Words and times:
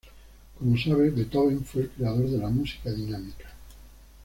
Como 0.57 0.75
sabe, 0.79 1.11
Beethoven, 1.11 1.63
fue 1.63 1.83
el 1.83 1.89
creador 1.91 2.27
de 2.27 2.39
la 2.39 2.49
música 2.49 2.89
dinámica". 2.89 3.51